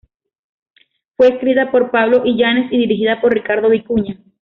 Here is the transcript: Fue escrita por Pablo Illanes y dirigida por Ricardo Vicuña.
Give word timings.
Fue 1.15 1.27
escrita 1.27 1.69
por 1.71 1.91
Pablo 1.91 2.25
Illanes 2.25 2.73
y 2.73 2.77
dirigida 2.79 3.21
por 3.21 3.33
Ricardo 3.35 3.69
Vicuña. 3.69 4.17